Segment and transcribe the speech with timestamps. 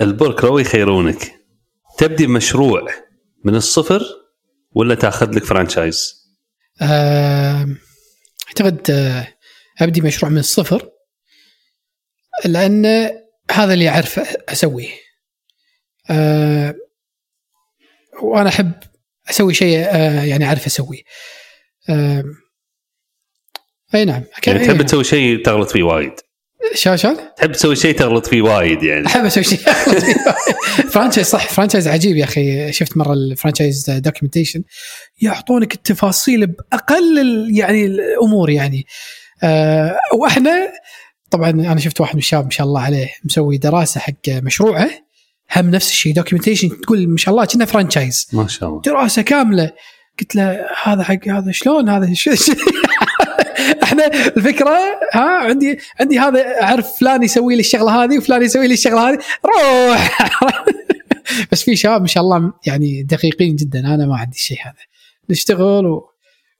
[0.00, 1.34] البرك لو يخيرونك
[1.98, 2.86] تبدي مشروع
[3.44, 4.02] من الصفر
[4.72, 6.24] ولا تاخذ لك فرانشايز؟
[6.82, 7.66] آه،
[8.48, 9.28] أعتقد آه،
[9.80, 10.90] أبدي مشروع من الصفر
[12.44, 12.86] لأن
[13.50, 14.18] هذا اللي أعرف
[14.48, 14.90] أسويه.
[16.10, 16.74] أه
[18.22, 18.72] وأنا أحب
[19.30, 21.02] أسوي شيء أه يعني أعرف أسويه.
[21.88, 22.24] أه
[23.94, 26.14] أي نعم يعني تحب تسوي شيء تغلط فيه وايد.
[26.74, 29.06] شلون شلون؟ تحب تسوي شيء تغلط فيه وايد يعني.
[29.06, 29.58] أحب أسوي شيء
[30.92, 32.72] franchise صح franchise عجيب يا أخي.
[32.72, 34.62] شفت مرة ال franchise documentation
[35.20, 38.86] يعطونك التفاصيل بأقل يعني الأمور يعني.
[39.42, 40.68] أه وإحنا
[41.30, 44.90] طبعا أنا شفت واحد من الشباب ما شاء الله عليه مسوي دراسة حق مشروعه.
[45.56, 48.28] هم نفس الشيء documentation تقول ما شاء الله كنا franchise.
[48.32, 48.82] ما شاء الله.
[48.82, 49.72] دراسة كاملة.
[50.20, 52.30] قلت له هذا حق هذا شلون؟ هذا شو؟
[53.82, 54.78] إحنا الفكرة
[55.12, 59.18] ها عندي عندي هذا اعرف فلان يسوي لي الشغلة هذه وفلان يسوي لي الشغلة هذه.
[59.44, 60.18] روح!
[61.52, 64.74] بس في شباب ما شاء الله يعني دقيقين جدا أنا ما عندي الشيء هذا.
[65.30, 66.10] نشتغل و...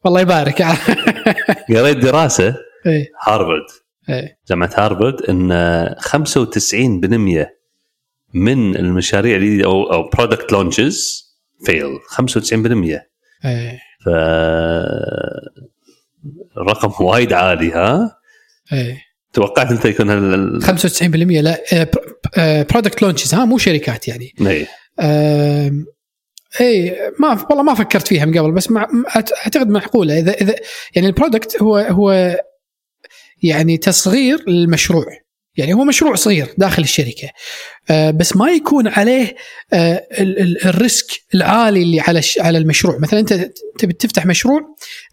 [0.05, 0.62] والله يبارك.
[1.77, 2.56] قريت دراسة.
[2.86, 3.11] إيه.
[3.22, 3.66] هارفرد.
[4.08, 4.39] إيه.
[4.48, 7.46] جامعة هارفرد إن 95%
[8.34, 11.24] من المشاريع اللي أو أو product launches
[11.64, 13.00] fail 95%
[13.44, 13.80] إيه.
[14.05, 14.08] ف
[16.69, 18.19] رقم وايد عالي ها؟
[18.72, 19.03] إيه.
[19.33, 21.61] توقعت أنت يكون هال 95% لا
[22.62, 24.33] product launches ها؟ مو شركات يعني.
[24.40, 24.66] إيه
[25.00, 25.86] أم،
[26.60, 30.19] إيه ما والله ما فكرت فيها من قبل بس مع أعتقد معقولة.
[30.19, 30.55] اذا إذا
[30.95, 32.36] يعني ال product هو هو
[33.42, 35.06] يعني تصغير للمشروع.
[35.56, 37.28] يعني هو مشروع صغير داخل الشركة.
[37.91, 39.36] آه، بس ما يكون عليه
[39.72, 42.98] آه، ال- ال- ال risk العالي اللي على على المشروع.
[42.98, 44.61] مثلا أنت تبي تفتح مشروع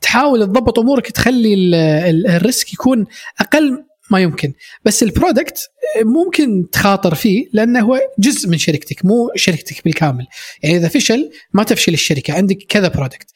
[0.02, 3.06] تحاول تضبط أمورك تخلي ال- ال- ال risk يكون
[3.39, 4.53] أقل ما يمكن.
[4.86, 5.59] بس ال product
[6.03, 10.28] ممكن تخاطر فيه لأنه هو جزء من شركتك مو شركتك بالكامل.
[10.64, 12.33] يعني إذا فشل ما تفشل الشركة.
[12.33, 13.27] عندك كذا product.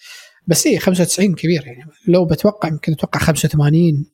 [0.47, 1.84] بس إيه 95 كبير يعني.
[2.08, 4.06] لو بتوقع يمكن أتوقع 85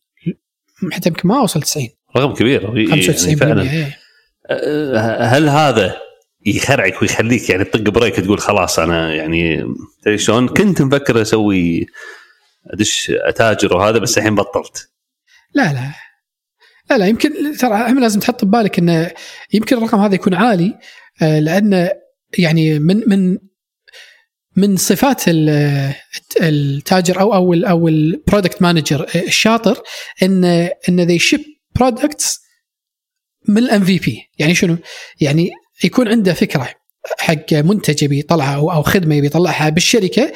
[0.92, 2.78] حتى يمكن ما اوصل 90 رقم كبير.
[2.78, 3.62] يعني 95% فعلا.
[3.62, 3.98] إيه.
[4.50, 5.96] أه، هل هذا
[6.46, 9.64] يخرعك ويخليك يعني تطق brake تقول خلاص أنا يعني
[10.02, 11.86] تدري شلون؟ كنت مفكر أسوي
[12.74, 14.90] أدش أتاجر وهذا بس الحين بطلت.
[15.54, 15.92] لا لا.
[16.90, 19.12] لا لا يمكن ترى هم لازم تحط ببالك إنه
[19.54, 20.80] يمكن الرقم هذا يكون عالي
[21.22, 21.90] آه، لأن
[22.38, 23.38] يعني من من
[24.56, 25.94] من صفات ال-
[26.42, 29.78] التاجر أو أو أو ال product manager الشاطر
[30.24, 30.46] إن
[30.90, 31.40] إن they ship
[31.76, 32.40] products
[33.48, 34.78] من ال MVP يعني شنو؟
[35.20, 35.52] يعني
[35.84, 36.70] يكون عنده فكرة
[37.20, 40.34] حق منتج يبي يطلعها أو خدمة يبي يطلعها بالشركة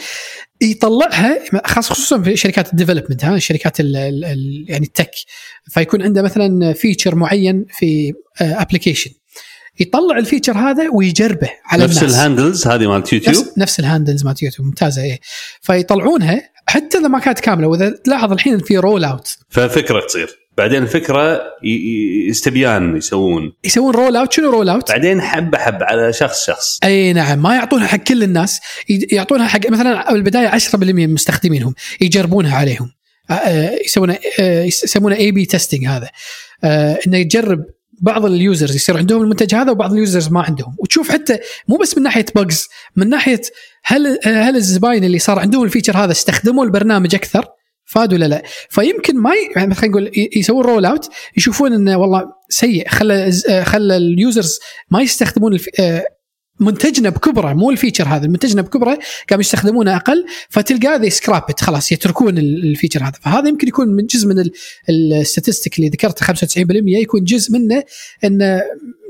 [0.62, 5.12] يطلعها خاص خصوصا في شركات ال development ها شركات ال ال ال يعني ال tech.
[5.70, 9.12] فيكون عنده مثلا feature معين في application
[9.80, 12.16] يطلع ال feature هذا ويجربه على نفس الناس.
[12.16, 15.20] الهاندلز هذه مالت يوتيوب؟ نفس, نفس ال handles مالت يوتيوب ممتازة إيه.
[15.62, 20.45] فيطلعونها حتى اذا ما كانت كاملة وإذا تلاحظ الحين في رول اوت ففكرة تصير.
[20.58, 21.42] بعدين الفكرة
[22.30, 23.54] استبيان يسوون.
[23.64, 26.80] يسوون roll out شنو roll out؟ بعدين حبه حبه على شخص شخص.
[26.84, 28.60] أي نعم ما يعطونها حق كل الناس
[29.12, 32.92] يعطونها حق مثلا بالبدايه 10% من مستخدمينهم يجربونها عليهم.
[33.30, 36.10] آه، يسمونه A/B testing هذا.
[37.08, 37.60] إنه يجرب
[38.02, 40.76] بعض ال users يصير عندهم المنتج هذا وبعض ال users ما عندهم.
[40.80, 43.42] وتشوف حتى مو بس من ناحية bugs من ناحية
[43.84, 47.46] هل هل الزباين اللي صار عندهم ال feature هذا استخدموا البرنامج أكثر؟
[47.86, 48.44] فاد ولا لا.
[48.70, 49.52] فيمكن ما ي...
[49.56, 54.60] يعني خلينا نقول يسوون roll out يشوفون إنه والله سيء خلى آه، خلى ال users
[54.92, 55.70] ما يستخدمون الف...
[56.60, 59.00] منتجنا بكبره مو ال feature هذا منتجنا بكبره
[59.30, 63.14] قاموا يستخدمونه أقل فتلقى they scrap it خلاص يتركون ال- ال feature هذا.
[63.22, 64.50] فهذا يمكن يكون من جزء من
[64.90, 66.30] ال statistic اللي ذكرت 95%
[66.88, 67.84] يكون جزء منه
[68.24, 68.62] انه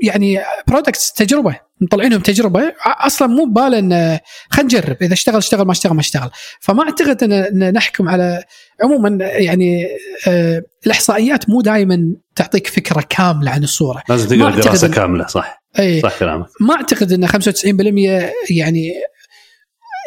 [0.02, 4.20] يعني برودكتس تجربة مطلعينهم تجربة أصلا مو بباله انه
[4.50, 6.30] خلينا نجرب إذا اشتغل اشتغل ما اشتغل ما اشتغل.
[6.60, 8.44] فما أعتقد ان نحكم على
[8.84, 9.86] عموما يعني
[10.28, 14.02] آه الإحصائيات مو دائما تعطيك فكرة كاملة عن الصورة.
[14.08, 15.65] لازم تقرأ دراسة كاملة صح.
[15.78, 16.00] أي.
[16.00, 16.46] صح كلامك.
[16.60, 18.92] ما أعتقد إن 95% يعني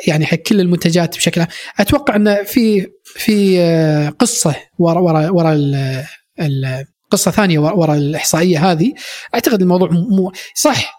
[0.08, 1.50] يعني حق كل المنتجات بشكل عام.
[1.80, 6.04] أتوقع إن في في آه، قصة ورا ورا ورا ال-
[6.40, 8.94] ال- قصة ثانية ورا ورا الإحصائية هذه.
[9.36, 10.94] أعتقد الموضوع مو صح.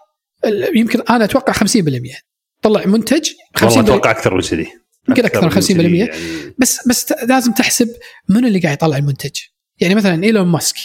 [0.75, 2.21] يمكن أنا أتوقع 50%
[2.61, 4.67] طلع منتج 50% والله أتوقع أكثر من كذي.
[5.09, 6.11] يمكن أكثر من 50% كذي يعني.
[6.57, 7.89] بس بس لازم تحسب
[8.29, 9.31] من اللي قاعد يطلع المنتج.
[9.79, 10.75] يعني مثلا إيلون ماسك.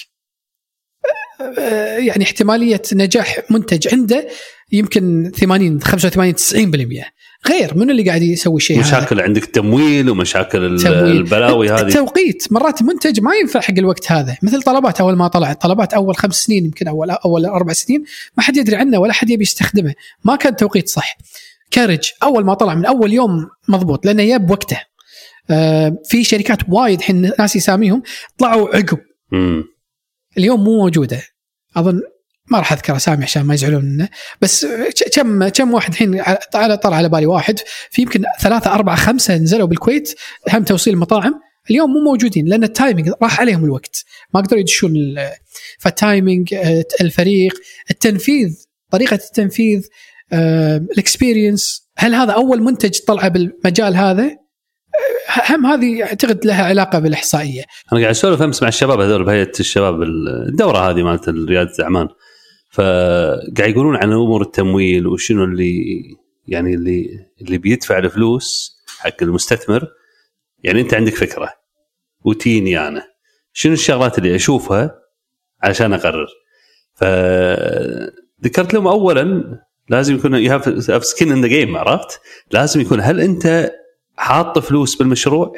[1.99, 4.29] يعني احتمالية نجاح منتج عنده
[4.73, 7.05] يمكن 80 85 90%
[7.49, 11.17] غير من اللي قاعد يسوي شيء؟ هذا؟ مشاكل عندك تمويل ومشاكل تمويل.
[11.17, 11.81] البلاوي هذه.
[11.81, 12.53] التوقيت.
[12.53, 14.37] مرات المنتج ما ينفع حق الوقت هذا.
[14.43, 18.05] مثل طلبات أول ما طلعت طلبات أول خمس سنين يمكن أول أول أربع سنين
[18.37, 19.95] ما حد يدري عنه ولا حد يبي يستخدمه.
[20.25, 21.19] ما كان توقيت صح.
[21.71, 24.81] كارج أول ما طلع من أول يوم مضبوط لأنه جاب وقته.
[25.51, 28.03] آه في شركات وايد الحين ناس يساميهم
[28.39, 28.99] طلعوا عقب.
[30.39, 31.23] اليوم مو موجودة.
[31.77, 32.01] أظن
[32.51, 34.09] ما راح اذكر اسامي عشان ما يزعلون منه.
[34.41, 34.67] بس
[35.15, 36.23] كم كم واحد الحين
[36.55, 37.59] على طلع على بالي واحد.
[37.91, 40.15] في يمكن ثلاثة أربعة خمسة نزلوا بالكويت
[40.53, 41.35] هم توصيل المطاعم.
[41.71, 44.05] اليوم مو موجودين لأن ال timing راح عليهم الوقت.
[44.35, 45.31] ما قدروا يدشون ال-
[45.81, 47.55] فال timing آه، الفريق
[47.91, 48.51] التنفيذ
[48.91, 49.83] طريقة التنفيذ
[50.93, 51.89] ال experience.
[51.99, 54.39] هل هذا أول منتج طلع بالمجال هذا؟ آه،
[55.51, 57.63] هم هذه أعتقد لها علاقة بالإحصائية.
[57.93, 62.09] أنا قاعد أسولف أمس مع الشباب هذول بهيئة الشباب الدورة هذه مالت رياده الأعمال.
[62.71, 66.03] فقاعد يقولون عن أمور التمويل وشنو اللي
[66.47, 67.09] يعني اللي
[67.41, 69.89] اللي بيدفع الفلوس حق المستثمر.
[70.59, 71.53] يعني أنت عندك فكرة
[72.25, 73.03] وتيني أنا.
[73.53, 74.99] شنو الشغلات اللي أشوفها
[75.63, 76.27] علشان أقرر؟
[76.95, 79.45] فذكرت لهم اولا
[79.89, 82.21] لازم يكون you have skin in the game عرفت؟
[82.53, 83.73] لازم يكون هل أنت
[84.17, 85.53] حاط فلوس بالمشروع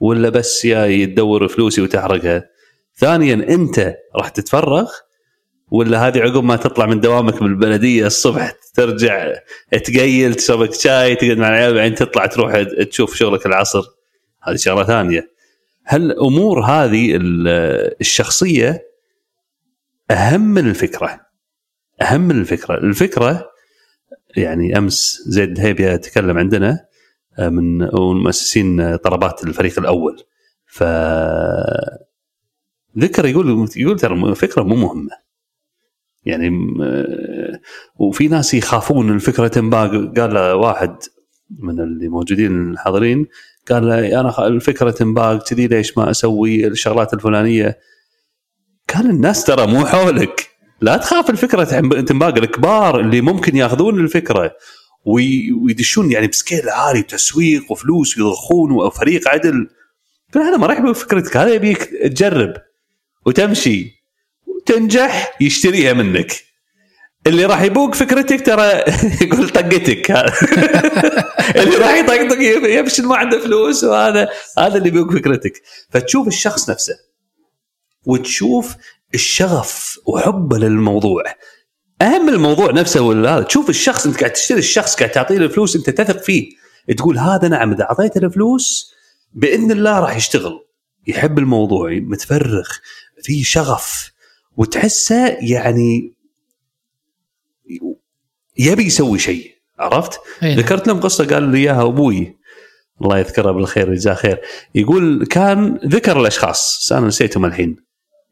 [0.00, 2.48] ولا بس يا تدور فلوسي وتحرقها؟
[2.96, 4.90] ثانيا أنت راح تتفرغ
[5.70, 9.32] ولا هذه عقب ما تطلع من دوامك بالبلدية الصبح ترجع
[9.72, 13.82] تقيل تشرب شاي تقعد مع العيال بعدين تطلع تروح تشوف شغلك العصر؟
[14.42, 15.30] هذه شغلة ثانية.
[15.84, 18.82] هل الأمور هذه ال- الشخصية
[20.10, 21.20] أهم من الفكرة؟
[22.02, 22.74] أهم من الفكرة.
[22.78, 23.50] الفكرة
[24.36, 26.87] يعني أمس زيد هيبيا تكلم عندنا
[27.38, 27.78] من
[28.22, 30.22] مؤسسين آه، طلبات الفريق الأول.
[30.66, 30.82] ف
[32.98, 35.10] ذكر يقول يقول ترى الفكرة مو مهمة.
[36.24, 36.48] يعني
[36.82, 37.60] آه،
[37.96, 40.96] وفي ناس يخافون الفكرة تنباق قال له واحد
[41.58, 43.26] من اللي موجودين الحاضرين
[43.70, 47.78] قال له أنا الفكرة تنباق كذي ليش ما أسوي الشغلات الفلانية؟
[48.94, 50.48] قال الناس ترى مو حولك.
[50.80, 54.52] لا تخاف الفكرة تنب- تنباق الكبار اللي ممكن ياخذون الفكرة.
[55.08, 59.68] ويدشون يعني بسكيل عالي تسويق وفلوس ويضخون وفريق عدل.
[60.34, 62.54] قال هذا ما راح يبغى فكرتك هذا يبيك تجرب
[63.26, 64.04] وتمشي
[64.46, 66.32] وتنجح يشتريها منك.
[67.26, 68.84] اللي راح يبوق فكرتك ترى
[69.22, 70.10] يقول طقتك.
[71.60, 72.38] اللي راح يطقطق
[72.68, 74.28] يفشل ما عنده فلوس وهذا
[74.58, 75.62] هذا اللي بيبوق فكرتك.
[75.90, 76.94] فتشوف الشخص نفسه
[78.06, 78.74] وتشوف
[79.14, 81.22] الشغف وحبه للموضوع.
[82.02, 83.42] أهم الموضوع نفسه ولا هذا.
[83.42, 86.50] تشوف الشخص أنت قاعد تشتري الشخص قاعد تعطيه الفلوس أنت تثق فيه.
[86.96, 88.94] تقول هذا نعم إذا اعطيته الفلوس
[89.34, 90.64] بإذن الله راح يشتغل.
[91.06, 92.68] يحب الموضوع متفرغ
[93.22, 94.12] في شغف
[94.56, 96.14] وتحسه يعني
[98.58, 99.54] يبي يسوي شيء.
[99.78, 100.58] عرفت؟ أي نعم.
[100.58, 102.38] ذكرت لهم قصة قال لي إياها أبوي.
[103.02, 104.40] الله يذكره بالخير ويجزاه خير.
[104.74, 107.87] يقول كان ذكر الأشخاص بس أنا نسيتهم الحين.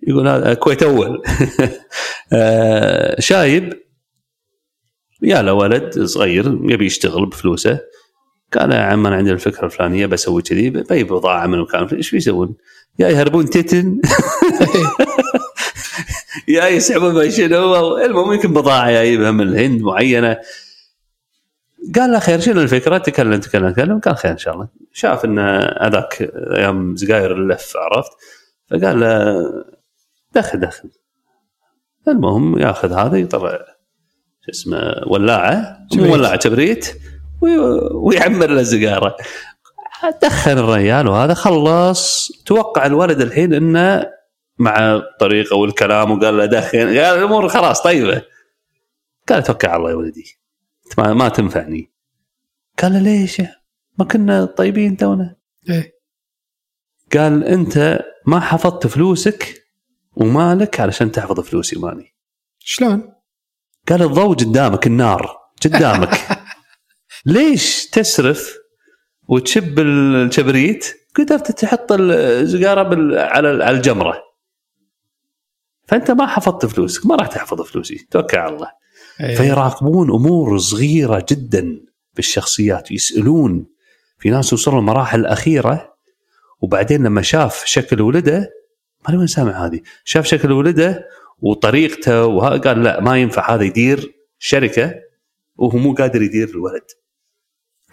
[0.07, 1.23] يقول هذا كويت أول.
[2.33, 3.73] آه، شايب.
[5.23, 7.81] يا له ولد صغير يبي يشتغل بفلوسه.
[8.53, 11.85] قال يا عم أنا عندي الفكرة الفلانية بسوي كذي بجيب بضاعة من مكان.
[11.85, 12.55] إيش بيسوون؟
[12.99, 14.01] يا يهربون تتن.
[16.49, 20.39] يا يسحبون ما شنو المهم يمكن بضاعة جايبها من الهند معينة.
[21.97, 24.01] قال له خير شنو الفكرة؟ تكلم تكلم تكلم.
[24.01, 24.69] قال خير إن شاء الله.
[24.93, 25.39] شاف إن
[25.81, 28.13] هذاك أيام زقاير اللف عرفت؟
[28.71, 29.76] فقال له
[30.35, 30.91] دخل دخل
[32.09, 33.59] المهم ياخذ هذا يطلع
[34.41, 35.87] شو اسمه ولاعة.
[35.95, 36.13] مو.
[36.13, 37.01] ولاعة كبريت
[37.41, 37.59] وي-
[37.95, 39.17] ويعمر له سيجارة.
[40.23, 42.33] دخل الرجال وهذا خلص.
[42.47, 44.07] توقع الولد الحين إنه
[44.59, 48.23] مع الطريقة والكلام وقال له دخن قال الأمور خلاص طيبة.
[49.29, 50.39] قال توكل على الله يا ولدي.
[50.99, 51.91] ما, ما تنفعني.
[52.83, 53.43] قال له ليش؟
[53.99, 55.37] ما كنا طيبين تونا.
[55.71, 55.95] إيه.
[57.15, 59.66] قال أنت ما حفظت فلوسك
[60.17, 62.13] ومالك علشان تحفظ فلوسي ومالي
[62.59, 63.13] شلون؟
[63.89, 66.19] قال الضوء قدامك النار قدامك.
[67.27, 68.57] ليش تسرف
[69.29, 72.89] وتشب الكبريت قدرت تحط السيجاره
[73.21, 74.23] على على الجمرة.
[75.89, 78.07] فأنت ما حفظت فلوسك ما راح تحفظ فلوسي.
[78.11, 78.71] توكل على الله.
[79.21, 79.37] إيه.
[79.37, 81.81] فيراقبون أمور صغيرة جدا
[82.17, 83.67] بالشخصيات يسألون
[84.19, 85.97] في ناس وصلوا المراحل الأخيرة
[86.61, 88.51] وبعدين لما شاف شكل ولده
[89.09, 91.09] ما وين سامع هذه؟ شاف شكل ولده
[91.39, 94.95] وطريقته وها قال لا ما ينفع هذا يدير شركة
[95.57, 96.85] وهو مو قادر يدير الولد.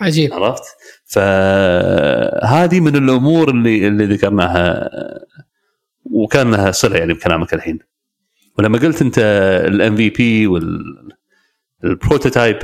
[0.01, 0.34] عجيب.
[0.34, 0.63] عرفت؟
[1.05, 4.89] فهذه من الأمور اللي اللي ذكرناها
[6.05, 7.79] وكان لها صلة يعني بكلامك الحين.
[8.58, 9.20] ولما قلت أنت
[9.65, 10.48] ال MVP وال
[11.83, 12.60] prototype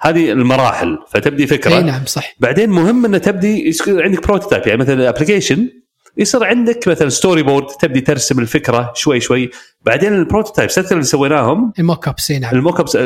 [0.00, 1.76] هذه المراحل فتبدي فكرة.
[1.76, 2.34] أي نعم صح.
[2.40, 5.83] بعدين مهم إنه تبدي عندك prototype يعني مثلا ال application
[6.16, 9.50] يصير عندك مثلا storyboard تبدي ترسم الفكرة شوي شوي.
[9.82, 12.54] بعدين ال prototypes أكثر اللي سويناهم؟ ال mock-ups إي نعم.
[12.54, 12.96] ال mock-ups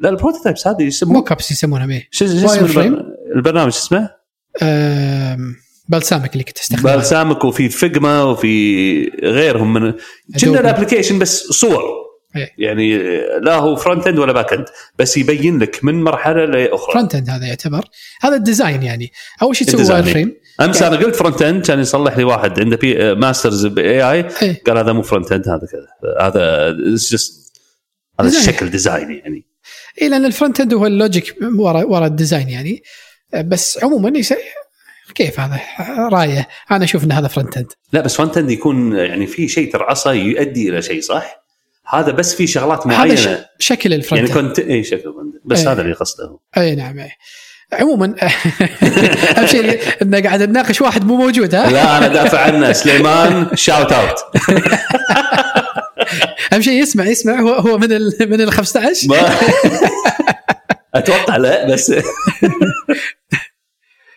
[0.00, 3.04] لا ال prototypes هذه يسموه mock-ups يسمونها إيه شو شو اسم wire البر-
[3.36, 4.10] البرنامج شو اسمه؟
[5.88, 9.92] Balsamiq اللي كنت تستخدمه Balsamiq وفي Figma وفي غيرهم من
[10.40, 10.60] كنا.
[10.60, 11.82] ال application بس صور.
[12.36, 12.50] إيه.
[12.58, 12.98] يعني
[13.40, 14.64] لا هو front end ولا back end
[14.98, 16.92] بس يبين لك من مرحلة لأخرى.
[16.92, 17.84] front end هذا يعتبر.
[18.20, 19.12] هذا ال design يعني.
[19.42, 19.94] أول شيء تسوي.
[19.94, 24.22] wireframe امس أنا قلت front end كان يصلح لي واحد عنده بي masters ب AI.
[24.66, 27.32] قال هذا مو front end هذا كذا هذا just
[28.20, 28.28] هذا.
[28.28, 29.46] الشكل design يعني
[30.02, 32.82] اي لأن ال front end هو ال logic ورا ورا ال design يعني
[33.44, 34.22] بس عموما.
[35.14, 35.60] كيف هذا
[36.08, 39.72] رأيه أنا أشوف إن هذا front end لا بس front end يكون يعني في شيء
[39.72, 41.44] ترعصه يؤدي إلى شيء صح؟
[41.86, 43.28] هذا بس في شغلات هذا معينة ش...
[43.58, 45.42] شكل يعني ال front end كنت اي شكل front end.
[45.44, 45.72] بس إيه.
[45.72, 47.10] هذا اللي قصده اي نعم اي
[47.72, 48.14] عموما.
[49.38, 52.72] أهم شيء إن قاعد نناقش واحد مو موجود ها؟ لا أنا دافع عنه.
[52.82, 54.16] سليمان shout out
[56.52, 57.40] أهم شيء يسمع يسمع.
[57.40, 59.16] هو هو من ال من ال 15 ما
[60.94, 61.90] أتوقع لا بس.
[61.90, 62.02] اي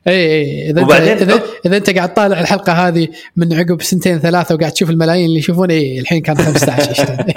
[0.07, 4.71] اي إذا انت اذا, إذا أنت قاعد طالع الحلقة هذه من عقب سنتين ثلاثة وقاعد
[4.71, 7.33] تشوف الملايين اللي يشوفون اي الحين كان 15 اشتغل.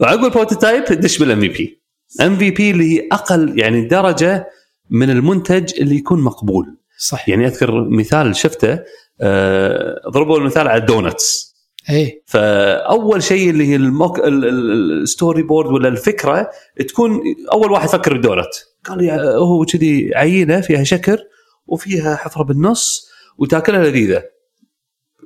[0.00, 1.82] وعقب ال prototype دش بال MVP
[2.20, 4.46] MVP اللي هي أقل يعني درجة
[4.90, 6.76] من المنتج اللي يكون مقبول.
[6.98, 8.78] صح يعني أذكر مثال شفته
[9.20, 11.54] آه، ضربوا المثال على ال donuts
[11.90, 16.50] اي فأول شيء اللي هي ال mock ال- ال- ال storyboard ولا الفكرة
[16.88, 17.20] تكون
[17.52, 18.46] أول واحد فكر بالدونت
[18.84, 21.18] قال لي هو كذي عجينة فيها شكر
[21.66, 24.22] وفيها حفرة بالنص وتاكلها لذيذة.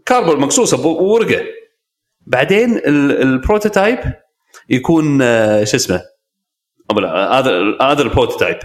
[0.06, 1.40] كارتون مقصوصه بو- بورقه
[2.26, 3.98] بعدين ال- ال prototype
[4.68, 6.02] يكون آه، شو اسمه؟
[6.90, 8.58] أو لا، هذا هذا ال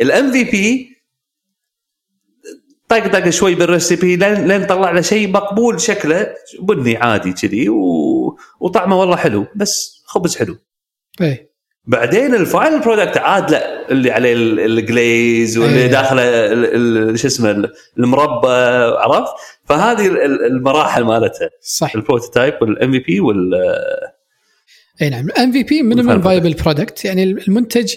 [0.00, 0.96] prototype ال MVP
[2.88, 7.68] طق طق شوي بال recipe لين لين طلع له شيء مقبول شكله بني عادي كذي
[7.68, 8.38] و...
[8.60, 10.56] وطعمه والله حلو بس خبز حلو.
[11.20, 11.50] اي
[11.84, 15.86] بعدين ال final product عاد لا اللي عليه ال- ال glaze واللي إيه.
[15.86, 18.48] داخله شو اسمه ال- المربى
[18.98, 19.32] عرفت؟
[19.64, 21.94] فهذه ال- ال- المراحل مالتها صح.
[21.94, 23.50] ال prototype وال MVP وال
[25.02, 27.92] إي نعم MVP minimum viable product يعني المنتج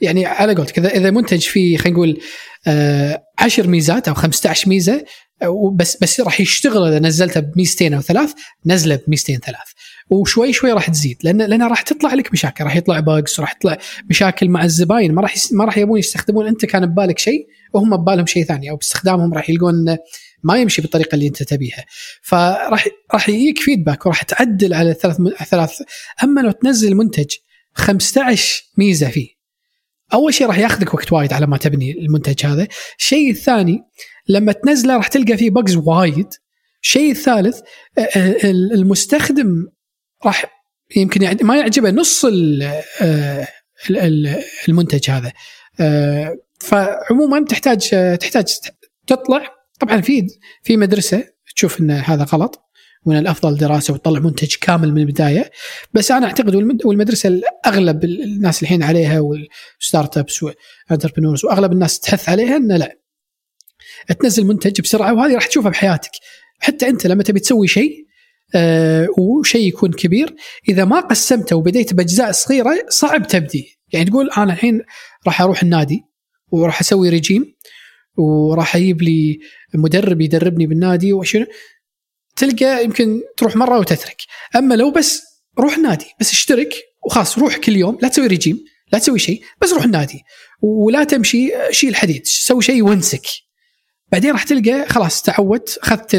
[0.00, 2.18] يعني على قولتك كذا إذا منتج فيه خلينا نقول
[2.66, 5.04] آه 10 ميزات أو 15 ميزة
[5.42, 8.32] آه، بس بس راح يشتغل إذا نزلته بميزتين أو ثلاث
[8.66, 9.58] نزله بميزتين ثلاث.
[10.10, 13.78] وشوي شوي راح تزيد لأن لأن راح تطلع لك مشاكل راح يطلع bugs راح يطلع
[14.10, 16.46] مشاكل مع الزباين ما راح يس- ما راح يبون يستخدمون.
[16.46, 19.98] أنت كان ببالك شيء وهم ببالهم شيء ثاني أو باستخدامهم راح يلقون إنه
[20.42, 21.84] ما يمشي بالطريقة اللي أنت تبيها.
[22.22, 25.16] فراح راح يجيك feedback وراح تعدل على ثلاث
[25.50, 25.82] ثلاث.
[26.24, 27.30] أما لو تنزل منتج
[27.74, 29.28] 15 ميزة فيه.
[30.14, 32.68] أول شيء راح ياخذك وقت وايد على ما تبني المنتج هذا.
[32.98, 33.78] الشيء الثاني
[34.28, 36.28] لما تنزله راح تلقى فيه bugs وايد.
[36.82, 37.60] الشيء الثالث
[38.74, 39.66] المستخدم
[40.24, 40.44] راح
[40.96, 42.62] يمكن ما يعجبه نص ال-
[43.90, 45.32] ال- ال- المنتج هذا.
[46.60, 47.88] فعموما تحتاج
[48.20, 48.44] تحتاج
[49.06, 50.26] تطلع طبعا في
[50.62, 51.24] في مدرسة
[51.56, 52.64] تشوف إن هذا غلط
[53.06, 55.50] وإن الأفضل دراسة وتطلع منتج كامل من البداية.
[55.92, 62.00] بس أنا أعتقد والمد- والمدرسة الاغلب الناس الحين عليها وال startups وال entrepreneurs وأغلب الناس
[62.00, 62.98] تحث عليها إنه لا.
[64.20, 66.10] تنزل منتج بسرعة وهذه راح تشوفها بحياتك.
[66.58, 68.06] حتى أنت لما تبي تسوي شيء
[68.54, 70.34] آه وشيء يكون كبير
[70.68, 73.78] إذا ما قسمته وبديت بأجزاء صغيرة صعب تبدي.
[73.92, 74.80] يعني تقول أنا الحين
[75.26, 76.00] راح أروح النادي
[76.50, 77.54] وراح أسوي رجيم
[78.16, 79.38] وراح أجيب لي
[79.74, 81.46] مدرب يدربني بالنادي وشنو
[82.36, 84.16] تلقى يمكن تروح مرة وتترك.
[84.56, 85.22] أما لو بس
[85.58, 86.74] روح نادي بس اشترك
[87.06, 90.22] وخلاص روح كل يوم لا تسوي رجيم لا تسوي شيء بس روح النادي.
[90.62, 93.26] ولا تمشي شيل حديد سوي شيء وانسك.
[94.12, 96.14] بعدين راح تلقى خلاص تعودت أخذت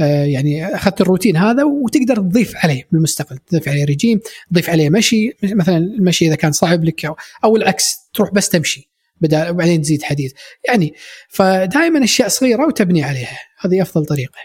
[0.00, 3.38] آه، يعني أخذت الروتين هذا وتقدر تضيف عليه بالمستقبل.
[3.38, 4.20] تضيف عليه رجيم
[4.50, 8.87] تضيف عليه مشي مثلا المشي إذا كان صعب لك أو, أو العكس تروح بس تمشي.
[9.20, 10.32] بدل وبعدين تزيد حديد
[10.68, 10.94] يعني
[11.28, 13.38] فدائما أشياء صغيرة وتبني عليها.
[13.58, 14.38] هذه أفضل طريقة.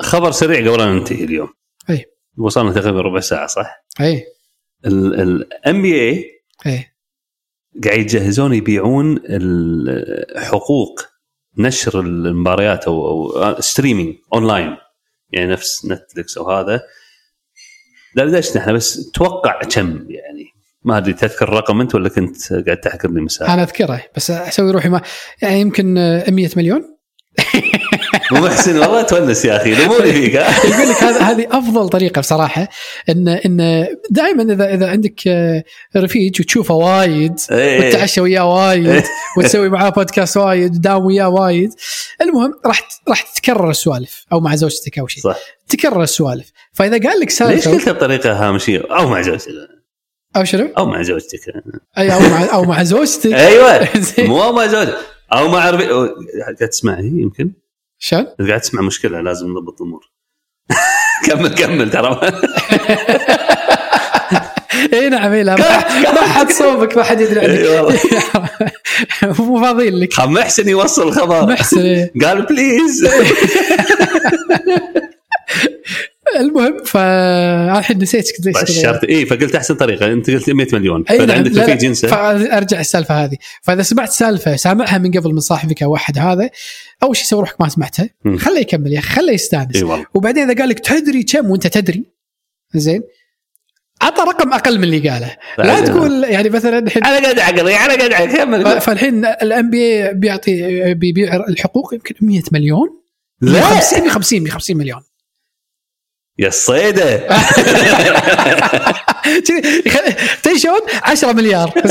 [0.00, 1.48] خبر سريع قبل أن ننتهي اليوم.
[1.90, 2.04] أي.
[2.38, 4.24] وصلنا تقريبا ربع ساعة صح؟ أي.
[4.86, 6.24] الام بي اي
[6.66, 6.86] أي.
[7.84, 9.20] قاعد يجهزون يبيعون
[10.36, 11.00] حقوق
[11.58, 14.76] نشر المباريات أو أو ستريمينج اونلاين
[15.30, 16.82] يعني نفس نتفلكس أو هذا.
[18.14, 20.51] لا ليش إحنا بس توقع كم يعني؟
[20.84, 24.70] ما أدري تذكر الرقم أنت ولا كنت قاعد تحكر لي مساء أنا اذكره بس أسوي
[24.70, 25.02] روحي ما
[25.42, 26.92] يعني يمكن آه، 100 مليون
[28.32, 32.68] محسن والله تونس يا أخي الأمور فيك؟ يقول لك هذا هذه أفضل طريقة بصراحة
[33.08, 35.20] ان إن دائما اذا إذا عندك
[35.96, 37.88] رفيج وتشوفه وايد إيه.
[37.88, 39.02] وتتعشى وياه وايد
[39.38, 41.70] وتسوي معاه بودكاست وايد وداوم وياه وايد
[42.20, 45.22] المهم راح راح تتكرر السوالف أو مع زوجتك أو شيء.
[45.22, 45.36] صح.
[45.68, 46.50] تكرر السوالف.
[46.72, 49.71] فإذا قال لك ليش سالفة قلتها بطريقه هامشيه أو مع زوجتك.
[50.36, 51.40] أو شنو؟ أو مع زوجتك.
[51.98, 53.32] أي أو مع أو مع زوجتك.
[53.48, 53.88] أيوه.
[54.18, 54.96] مو مع زوجتك.
[55.32, 55.86] أو مع ربي...
[55.86, 57.52] قاعد تسمع هي يمكن.
[57.98, 60.12] شلون؟ قاعد تسمع مشكلة لازم نضبط الأمور.
[61.26, 62.20] كمل كمل ترى.
[64.92, 65.56] إي نعم إي لا
[66.12, 68.00] ما حد صوبك ما حد يدري عنك.
[69.40, 70.12] مو فاضيين لك.
[70.12, 71.46] خم محسن يوصل الخبر.
[71.46, 72.12] محسن إيه.
[72.22, 73.08] قال بليز
[76.36, 79.04] المهم فالحين نسيت كنت ليش بشرت.
[79.04, 80.12] اي فقلت أحسن طريقة.
[80.12, 81.04] أنت قلت 100 مليون.
[81.10, 81.36] أي فإذا نعم.
[81.36, 82.08] عندك لا جنسة.
[82.08, 83.36] فأرجع السالفة هذه.
[83.62, 86.50] فإذا سمعت سالفة سامعها من قبل من صاحبك أو واحد هذا
[87.02, 88.08] أول شيء سوي روحك ما سمعتها.
[88.36, 89.76] خله يكمل يا أخي خله يستانس.
[89.76, 90.06] إي والله.
[90.14, 92.04] وبعدين إذا قال لك تدري كم وأنت تدري
[92.74, 93.02] زين
[94.02, 95.36] عطى رقم أقل من اللي قاله.
[95.58, 95.80] لا لا.
[95.80, 100.94] تقول يعني مثلا الحين على قد عقلي على قد عقلي كمل فالحين الان بي بيعطي
[100.94, 102.88] بيبيع الحقوق يمكن 100 مليون.
[103.40, 103.52] لا.
[103.52, 105.00] 150 150 150 مليون.
[106.38, 107.28] يا الصيده
[110.56, 111.72] شلون 10 مليار.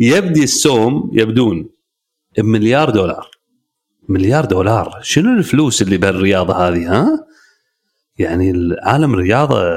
[0.00, 1.70] يبدي السوم يبدون
[2.38, 3.30] بمليار دولار.
[4.08, 4.98] مليار دولار.
[5.02, 7.26] شنو الفلوس اللي بهالرياضة هذه ها؟
[8.18, 9.64] يعني عالم الرياضه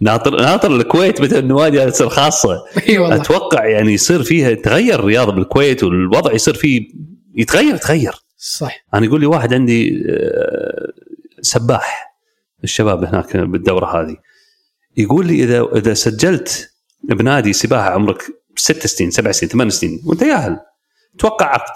[0.00, 2.64] ناطر ناطر الكويت مثل النوادي تصير خاصه
[3.16, 6.88] أتوقع يعني يصير فيها تغير الرياضة بالكويت والوضع يصير فيه
[7.34, 8.12] يتغير يتغير.
[8.40, 8.86] صح.
[8.94, 10.92] أنا يقول لي واحد عندي آه،
[11.40, 12.16] سباح
[12.64, 14.16] الشباب هناك بالدورة هذه.
[14.96, 18.22] يقول لي إذا إذا سجلت بنادي سباحة عمرك
[18.56, 20.60] ست سنين سبع سنين ثمان سنين وأنت ياهل
[21.18, 21.74] توقع عقد.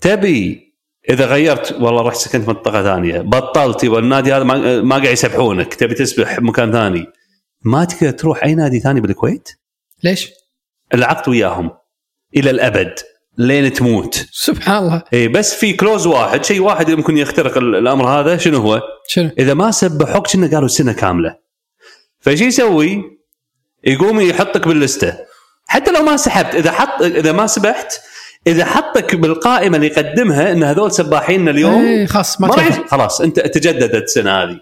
[0.00, 0.72] تبي
[1.10, 5.94] إذا غيرت والله رحت سكنت منطقة ثانية بطلت يبغى النادي هذا ما, قاعد يسبحونك تبي
[5.94, 7.06] تسبح بمكان ثاني
[7.64, 9.48] ما تقدر تروح أي نادي ثاني بالكويت؟
[10.04, 10.30] ليش؟
[10.94, 11.70] العقد وياهم
[12.36, 12.98] إلى الأبد.
[13.46, 18.08] لين تموت سبحان الله اي بس في كلوز واحد شيء واحد يمكن يخترق ال- الأمر
[18.08, 21.36] هذا شنو هو؟ شنو؟ إذا ما سبحوك كنا قالوا سنة كاملة.
[22.20, 23.02] فشي يسوي؟
[23.84, 25.18] يقوم يحطك باللستة
[25.66, 28.00] حتى لو ما سحبت إذا حط إذا ما سبحت
[28.46, 33.40] إذا حطك بالقائمة اللي يقدمها إن هذول سباحين اليوم إيه خلاص ما ما خلاص أنت
[33.40, 34.60] تجددت السنة هذه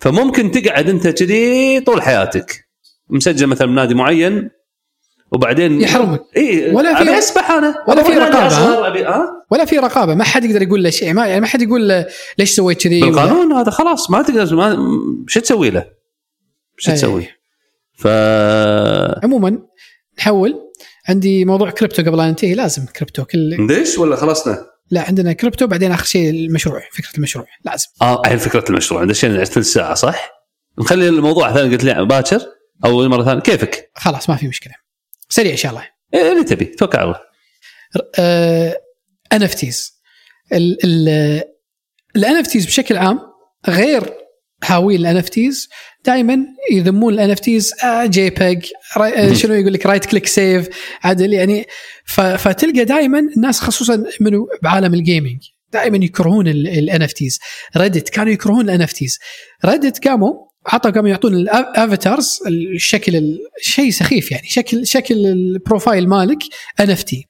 [0.00, 2.64] فممكن تقعد أنت كذي طول حياتك
[3.10, 4.50] مسجل مثلا بنادي معين
[5.32, 6.22] وبعدين يحرمك.
[6.36, 7.84] اي ولا في- أسبح أنا.
[7.88, 10.14] ولا في أصغر، أبي ها؟ ولا في رقابة.
[10.14, 11.12] ما حد يقدر يقول له شيء.
[11.12, 12.06] ما يعني ما حد يقول له
[12.38, 14.76] ليش سويت كذي؟ بالقانون هذا خلاص ما تقدر ما
[15.28, 15.84] شو تسوي له؟
[16.76, 16.92] شو.
[16.92, 17.26] تسوي؟
[17.98, 18.06] ف
[19.24, 19.58] عموما
[20.18, 20.60] نحول.
[21.08, 22.54] عندي موضوع كريبتو قبل ان ننتهي.
[22.54, 27.46] لازم كريبتو كل ندش ولا خلصنا؟ لا عندنا كريبتو بعدين آخر شيء المشروع فكرة المشروع.
[27.64, 27.86] لازم.
[28.02, 29.04] آه الحين فكرة المشروع.
[29.04, 30.30] دشينا ثلث ساعه صح؟
[30.78, 31.70] نخلي الموضوع ثاني.
[31.70, 32.40] قلت لي باكر
[32.84, 33.40] أو مرة ثانية.
[33.40, 34.83] كيفك؟ خلاص ما في مشكلة.
[35.28, 35.88] سريع إن شاء الله.
[36.14, 36.64] إيه، اللي تبي.
[36.64, 37.20] توكل على الله.
[39.32, 40.00] NFTs
[42.16, 43.20] ال NFTs بشكل عام
[43.68, 44.14] غير
[44.64, 45.68] هاويل ال NFTs
[46.04, 46.38] دائما
[46.72, 47.72] يذمون ال NFTs
[48.04, 48.66] JPEG
[49.32, 50.68] شنو يقول لك right click save
[51.02, 51.66] عدل يعني
[52.38, 57.38] فتلقى دائما الناس خصوصا منو؟ بعالم ال gaming دائما يكرهون ال NFTs
[57.76, 59.18] Reddit كانوا يكرهون ال NFTs
[59.64, 60.32] Reddit قاموا
[60.66, 64.46] عطوا قاموا يعطون ال avatars الشكل ال- شيء سخيف يعني.
[64.48, 66.38] شكل شكل ال profile مالك
[66.80, 67.28] NFT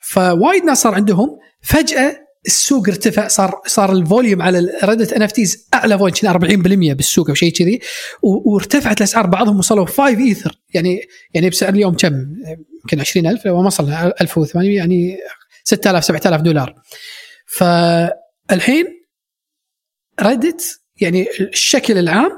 [0.00, 1.38] فوايد ناس صار عندهم.
[1.62, 3.28] فجأة السوق ارتفع.
[3.28, 6.30] صار صار ال volume على Reddit NFTs أعلى volume كان
[6.92, 7.80] 40% بالسوق أو شيء كذي.
[8.22, 11.00] وارتفعت الاسعار بعضهم وصلوا 5 ايثر يعني
[11.34, 12.14] يعني بسعر اليوم كم؟
[12.82, 15.18] يمكن 20000 لو ما وصل 1800 يعني
[15.64, 16.74] 6000 7000 دولار.
[17.46, 18.86] فالحين
[20.22, 22.30] Reddit يعني الشكل العام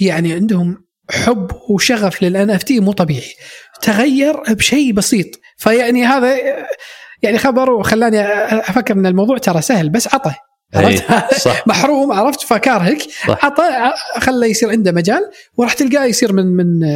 [0.00, 3.34] يعني عندهم حب وشغف لل NFT مو طبيعي.
[3.82, 5.26] تغير بشيء بسيط.
[5.56, 6.36] فيعني هذا
[7.22, 10.36] يعني خبر وخلاني أفكر إن الموضوع ترى سهل بس عطه.
[10.74, 11.66] عرفت؟ إيه، صح.
[11.68, 12.98] محروم عرفت؟ فكارهك.
[13.28, 16.86] عطه خله يصير عنده مجال وراح تلقاه يصير من من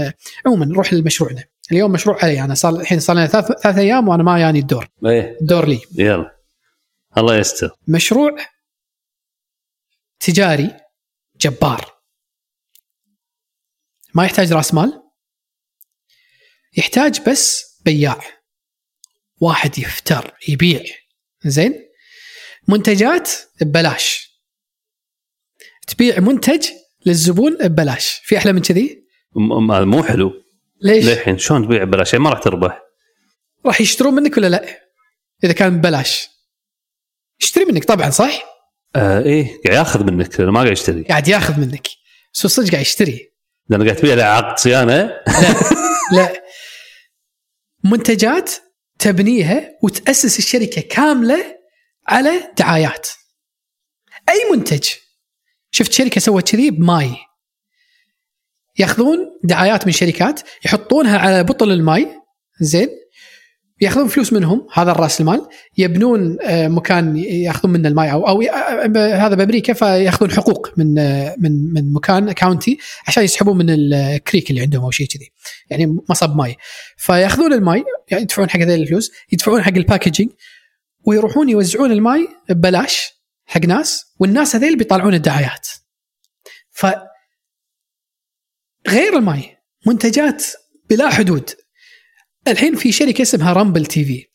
[0.47, 4.23] عموما نروح لمشروعنا اليوم مشروع علي أنا صار الحين صار لنا ثلاث ثلاث أيام وأنا
[4.23, 4.89] ما ياني الدور.
[5.07, 5.37] إيه.
[5.41, 5.81] الدور لي.
[5.99, 6.31] يلا.
[7.19, 7.71] الله يستر.
[7.89, 8.37] مشروع
[10.21, 10.71] تجاري
[11.41, 11.98] جبار.
[14.15, 15.03] ما يحتاج راس مال؟
[16.77, 18.21] يحتاج بس بياع.
[19.41, 20.83] واحد يفتر يبيع.
[21.45, 21.75] زين؟
[22.69, 24.29] منتجات ببلاش.
[25.87, 26.67] تبيع منتج
[27.07, 28.21] للزبون ببلاش.
[28.25, 30.33] في أحلى من كذي؟ مو حلو.
[30.81, 32.81] ليش؟ للحين شلون تبيع ببلاش؟ ما راح تربح.
[33.67, 34.91] راح يشترون منك ولا لا؟
[35.45, 36.29] إذا كان ببلاش.
[37.41, 38.43] يشتري منك طبعا صح؟
[38.97, 41.03] آه إيه قاعد ياخذ منك ما قاعد يشتري.
[41.03, 41.89] قاعد ياخذ منك.
[42.35, 43.33] بس صدق قاعد يشتري.
[43.69, 45.55] لأن قاعد تبيع عقد صيانة؟ لا
[46.13, 46.43] لا.
[47.85, 48.51] منتجات
[48.99, 51.59] تبنيها وتأسس الشركة كاملة
[52.09, 53.09] على دعايات.
[54.29, 54.89] أي منتج.
[55.71, 57.17] شفت شركة سوت كذي بماي.
[58.79, 62.09] ياخذون دعايات من شركات يحطونها على بطل الماي.
[62.61, 62.89] زين.
[63.81, 69.17] ياخذون فلوس منهم هذا الرأس المال يبنون آه، مكان ياخذون منه الماي أو أو آه،
[69.17, 74.51] هذا بأمريكا فياخذون حقوق من آه، من من مكان county عشان يسحبون من ال creek
[74.51, 75.31] اللي عندهم أو شيء كذي.
[75.71, 76.57] يعني مصب ماي.
[76.97, 80.31] فياخذون الماي يعني يدفعون حق هذول الفلوس يدفعون حق ال packaging
[81.05, 83.13] ويروحون يوزعون الماي ببلاش
[83.47, 85.69] حق ناس والناس هذيل بيطلعون الدعايات.
[86.71, 86.87] ف
[88.89, 90.45] غير الماي منتجات
[90.91, 91.51] بلا حدود.
[92.49, 94.27] الحين في شركة اسمها Rumble TV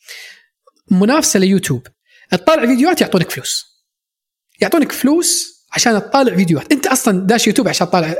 [0.91, 1.87] منافسة ليوتيوب
[2.31, 3.65] تطالع فيديوهات يعطونك فلوس
[4.61, 8.15] يعطونك فلوس عشان تطالع فيديوهات انت أصلا داش يوتيوب عشان تطالع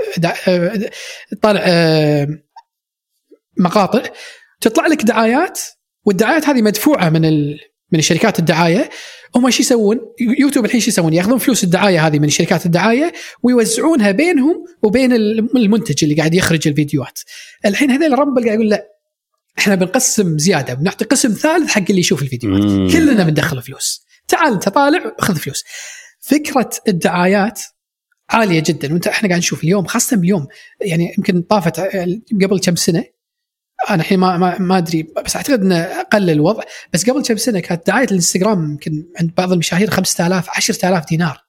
[1.31, 2.27] تطالع آه،
[3.57, 4.03] مقاطع
[4.61, 5.59] تطلع لك دعايات
[6.05, 7.59] والدعايات هذه مدفوعة من ال...
[7.91, 8.89] من شركات الدعاية
[9.35, 14.11] هم إيش يسوون؟ يوتيوب الحين إيش يسوون؟ ياخذون فلوس الدعاية هذه من شركات الدعاية ويوزعونها
[14.11, 17.19] بينهم وبين المنتج اللي قاعد يخرج الفيديوهات.
[17.65, 18.92] الحين هذول رامبل قاعد يقول لا
[19.59, 22.63] إحنا بنقسم زيادة بنعطي قسم ثالث حق اللي يشوف الفيديوهات.
[22.63, 22.89] مم.
[22.91, 24.05] كلنا بندخل فلوس.
[24.27, 25.63] تعال انت طالع خذ فلوس.
[26.19, 27.61] فكرة الدعايات
[28.29, 28.93] عالية جدا.
[28.93, 30.47] وإنت إحنا قاعد نشوف اليوم خاصة باليوم
[30.81, 31.79] يعني يمكن طافت
[32.41, 33.03] قبل كم سنة.
[33.89, 36.63] أنا الحين ما ما, ما أدري بس أعتقد إنه قل الوضع.
[36.93, 41.43] بس قبل كم سنة كانت دعاية الإنستغرام يمكن عند بعض المشاهير 5000 10000 دينار.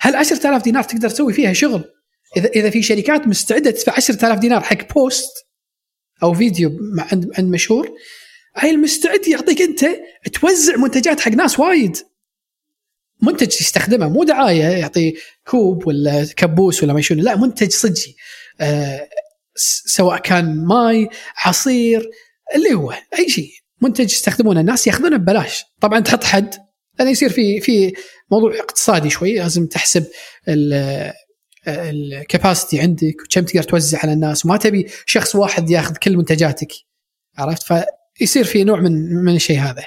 [0.00, 1.84] هل 10000 دينار تقدر تسوي فيها شغل؟
[2.36, 5.47] اذا إذا في شركات مستعدة تدفع 10000 دينار حق بوست
[6.22, 7.90] أو فيديو عند عند مشهور
[8.56, 9.86] هاي المستعد يعطيك أنت
[10.32, 11.96] توزع منتجات حق ناس وايد.
[13.22, 15.14] منتج يستخدمه مو دعاية يعطي
[15.46, 18.16] كوب ولا كبوس ولا ما شنو لا منتج صجي.
[18.60, 19.08] آه
[19.86, 22.10] سواء كان ماي عصير
[22.54, 23.50] اللي هو أي شيء.
[23.80, 25.64] منتج يستخدمونه الناس ياخذونه ببلاش.
[25.80, 26.54] طبعا تحط حد
[26.98, 27.92] لأنه يصير في في
[28.30, 30.04] موضوع اقتصادي شوي لازم تحسب
[31.66, 36.72] الكباسيتي عندك وكم تقدر توزع على الناس وما تبي شخص واحد ياخذ كل منتجاتك.
[37.38, 39.86] عرفت؟ فيصير في نوع من من الشيء هذا.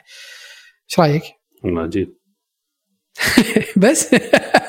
[0.89, 1.23] إيش رأيك؟
[1.65, 2.13] عجيب
[3.77, 4.15] بس؟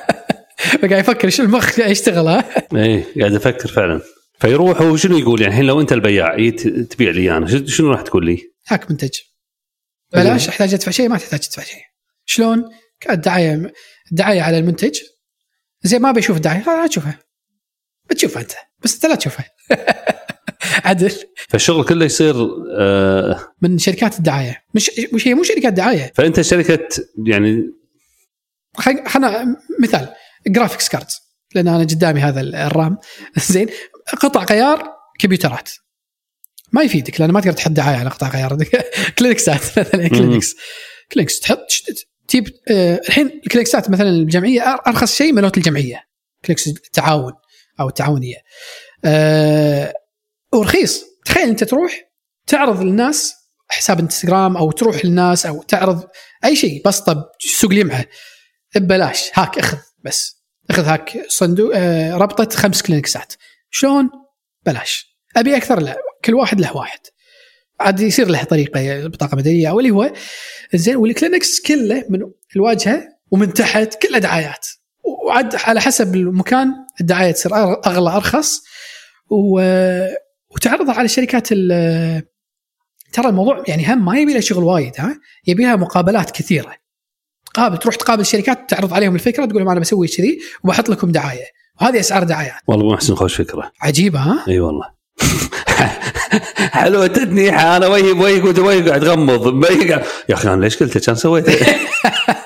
[0.91, 4.01] قاعد يفكر إيش المخ يشتغل ها؟ إيه قاعد أفكر فعلا.
[4.39, 7.67] فيروح وشنو يقول؟ يعني الحين لو أنت البياع جيت تبيع لي أنا.
[7.67, 8.39] شنو راح تقول لي؟
[8.69, 9.19] هاك منتج.
[10.13, 11.83] بلاش أحتاج أدفع شيء ما تحتاج تدفع شيء.
[12.25, 12.65] شلون؟
[13.11, 13.73] الدعايه
[14.13, 14.99] الدعايه على المنتج.
[15.83, 17.19] زين ما بيشوف الدعايه لا تشوفها
[18.11, 18.53] بتشوفها أنت.
[18.85, 19.45] بس أنت لا تشوفها
[20.85, 21.13] عدل.
[21.49, 22.35] فالشغل كله يصير
[22.79, 24.65] آه من شركات الدعاية.
[24.75, 26.13] مش مش هي مو شركات دعاية.
[26.15, 26.89] فأنت شركة
[27.27, 27.73] يعني
[29.07, 30.09] خلنا مثال
[30.47, 31.21] graphics cards
[31.55, 32.99] لأن أنا قدامي هذا ال RAM.
[33.51, 33.69] زين
[34.21, 35.71] قطع غيار كمبيوترات.
[36.73, 38.57] ما يفيدك لأن ما تقدر تحط دعاية على قطع غيار.
[39.19, 40.55] كلينكسات مثلا كلينكس
[41.13, 41.67] كلينكس تحط
[42.29, 46.05] تجيب آه الحين الكلينكسات مثلا الجمعية أرخص شيء ملوت الجمعية
[46.45, 47.33] كلينكس التعاون
[47.81, 48.37] أو التعاونية.
[49.05, 49.95] آه
[50.53, 51.05] ورخيص.
[51.25, 52.11] تخيل أنت تروح
[52.47, 53.35] تعرض للناس
[53.69, 56.05] حساب إنستغرام أو تروح للناس أو تعرض
[56.45, 58.07] أي شيء بسطة سوق لمعه
[58.77, 59.31] ببلاش.
[59.35, 60.43] هاك أخذ بس.
[60.71, 63.35] أخذ هاك صندوق آه ربطة خمس كلينكسات
[63.71, 64.11] شلون؟
[64.67, 65.17] بلاش.
[65.37, 65.97] أبي أكثر لا.
[66.25, 67.01] كل واحد له واحد.
[67.83, 70.13] عاد يصير له طريقة بطاقة مدنية أو اللي هو
[70.75, 72.21] زين والكلينكس كله من
[72.57, 74.67] الواجهة ومن تحت كله دعايات.
[75.27, 76.69] وعاد على حسب المكان
[77.01, 77.55] الدعاية تصير
[77.87, 78.63] أغلى أرخص.
[79.31, 79.61] و...
[80.51, 81.49] وتعرضها على الشركات
[83.13, 86.75] ترى الموضوع يعني هم ما يبي له شغل وايد ها؟ يبي لها مقابلات كثيرة.
[87.55, 91.45] تقابل تروح تقابل الشركات تعرض عليهم الفكرة تقول لهم أنا بسوي كذي وبحط لكم دعاية.
[91.81, 92.61] وهذه أسعار دعايات.
[92.67, 93.73] والله محسن خوش فكرة.
[93.81, 94.87] عجيبة ها؟ إي والله.
[96.57, 101.15] حلوة تتنيحه أنا وجهي بوجهك وانت وجهك قاعد تغمض يا أخي أنا ليش قلت كان
[101.15, 101.47] سويت؟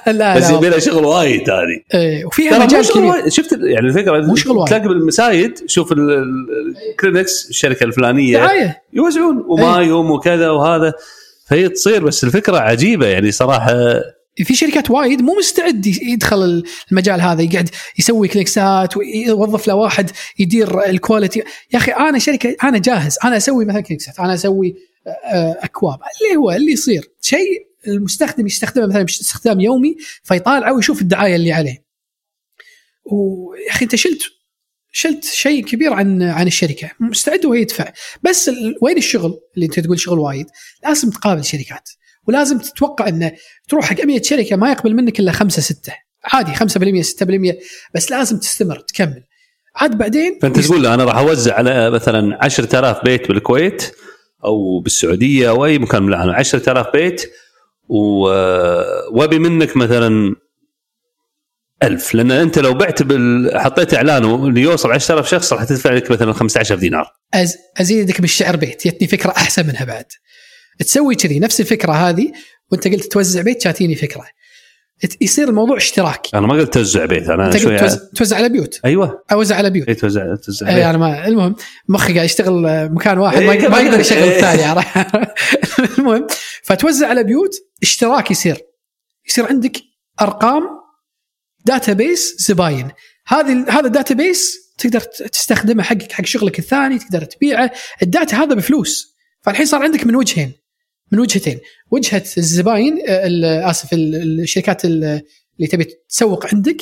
[0.07, 1.81] لا بس يبي لها شغل وايد هذه.
[1.95, 3.29] إيه وفيها مجال كبير.
[3.29, 4.69] شفت يعني الفكرة مو شغل وايد.
[4.69, 8.83] تلاقي بالمسايد شوف الكلينكس الشركة الفلانية دعاية.
[8.93, 10.93] يوزعون ومايوم وكذا وهذا.
[11.47, 13.77] فهي تصير بس الفكرة عجيبة يعني صراحة.
[14.45, 20.85] في شركات وايد مو مستعد يدخل المجال هذا يقعد يسوي كليكسات ويوظف له واحد يدير
[20.87, 21.39] الكواليتي
[21.75, 23.19] يا أخي أنا شركة أنا جاهز.
[23.25, 24.75] أنا أسوي مثلا كليكسات أنا أسوي
[25.63, 25.99] أكواب.
[25.99, 27.11] اللي هو اللي يصير.
[27.21, 31.85] شيء المستخدم يستخدمه مثلا باستخدام يومي فيطالعه ويشوف الدعاية اللي عليه.
[33.05, 34.23] ويا أخي أنت شلت
[34.93, 36.91] شلت شيء كبير عن عن الشركة.
[37.01, 37.93] مستعد هو يدفع.
[38.23, 38.51] بس
[38.83, 40.47] وين الشغل؟ اللي أنت تقول شغل وايد.
[40.85, 41.91] لازم تقابل شركات.
[42.27, 43.33] ولازم تتوقع انه
[43.69, 45.93] تروح حق 100 شركة ما يقبل منك إلا خمسة ستة.
[46.25, 47.55] عادي 5% 6%
[47.95, 49.23] بس لازم تستمر تكمل.
[49.77, 53.93] عاد بعدين فأنت تقول له أنا راح أوزع على مثلا 10000 بيت بالكويت
[54.45, 56.31] أو بالسعودية أو أي مكان من العالم.
[56.33, 57.33] 10000 بيت
[57.89, 57.99] و...
[59.13, 60.35] وأبي منك مثلا
[61.83, 62.15] ألف.
[62.15, 63.51] لأن أنت لو بعت بال...
[63.61, 67.13] حطيت إعلان ليوصل 10000 شخص راح تدفع لك مثلا 15 دينار.
[67.35, 68.89] أز أزيدك بالشعر بيت.
[68.89, 70.07] جتني فكرة أحسن منها بعد.
[70.79, 72.33] تسوي كذي نفس الفكرة هذه
[72.73, 74.25] وأنت قلت توزع بيت جاتيني فكرة.
[75.21, 78.81] يصير الموضوع اشتراكي أنا ما قلت توزع بيت أنا أنت شوي توزع, توزع على بيوت.
[78.85, 79.23] أيوه.
[79.33, 79.89] أوزع على بيوت.
[79.89, 80.91] اي توزع توزع اي.
[80.91, 81.57] أنا ما المهم
[81.89, 83.87] مخي قاعد يشتغل مكان واحد ما, إيه، ما كمان.
[83.87, 84.37] يقدر يشغل إيه.
[84.37, 85.07] الثاني عرفت؟
[85.99, 86.27] المهم
[86.63, 88.59] فتوزع على بيوت اشتراك يصير.
[89.29, 89.77] يصير عندك
[90.21, 90.63] أرقام
[91.65, 92.89] data base زباين.
[93.27, 97.73] هذه هذا ال data base تقدر تستخدمه حقك حق شغلك الثاني تقدر تبيعه.
[98.03, 99.17] ال data هذا بفلوس.
[99.43, 100.66] فالحين صار عندك من وجهين.
[101.13, 101.61] من وجهتين.
[101.91, 105.05] وجهة الزباين آه، آسف ال- الشركات ال-
[105.57, 106.77] اللي تبي تسوق عندك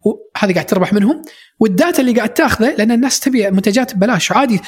[0.00, 1.22] وهذه قاعد تربح منهم.
[1.58, 4.32] وال data اللي قاعد تاخذه لأن الناس تبي منتجات ببلاش.
[4.32, 4.60] عادي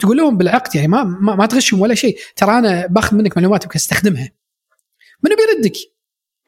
[0.00, 2.18] تقول لهم بالعقد يعني ما ما, ما تغشهم ولا شيء.
[2.36, 4.30] ترى أنا باخذ منك معلومات أستخدمها.
[5.22, 5.76] منو بيردك؟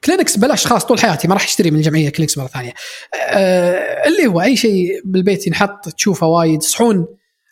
[0.05, 2.73] كلينكس بلاش خلاص طول حياتي ما راح اشتري من الجمعيه كلينكس مرة ثانية.
[3.31, 7.07] آه اللي هو أي شيء بالبيت ينحط تشوفه وايد صحون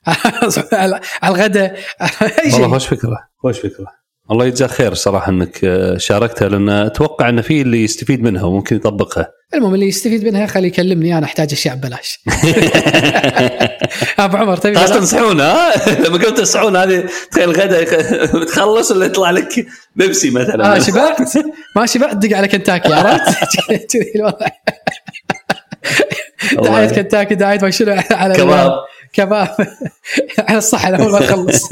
[0.72, 1.74] على الغداء
[2.22, 4.03] أي والله شيء خوش فكرة خوش فكرة.
[4.30, 8.76] الله يجزاك خير صراحة إنك آه، شاركتها لأن أتوقع ان في اللي يستفيد منها وممكن
[8.76, 9.28] يطبقها.
[9.54, 12.18] المهم اللي يستفيد منها خليه يكلمني أنا أحتاج أشياء ببلاش.
[14.18, 15.72] أبو عمر تبي خلاص تنصحون ها؟
[16.06, 17.84] لما قلت تنصحون هذه تخيل غدا
[18.40, 20.76] بتخلص ولا يطلع لك بيبسي مثلا.
[20.76, 21.16] آه شبعت؟
[21.76, 23.60] ما شبعت؟ دق على كنتاكي عرفت؟
[23.92, 24.46] كذي الوضع.
[26.52, 28.72] دعايه كنتاكي دعايه ما شنو على كباب.
[29.12, 29.48] كباب.
[30.38, 31.68] على الصحة اول ما نخلص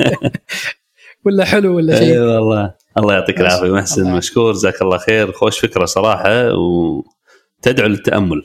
[1.24, 2.74] ولا حلو ولا اي شيء والله.
[2.98, 3.70] الله يعطيك العافية.
[3.70, 4.16] محسن الله.
[4.16, 5.32] مشكور جزاك الله خير.
[5.32, 8.42] خوش فكرة صراحة وتدعو للتأمل.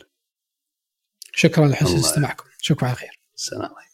[1.33, 1.97] شكرا لحسن.
[1.97, 2.43] استماعكم.
[2.61, 3.19] شكرا على خير.
[3.37, 3.86] السلام عليكم.